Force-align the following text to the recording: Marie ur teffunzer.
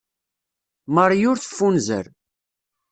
Marie 0.95 1.27
ur 1.31 1.37
teffunzer. 1.39 2.05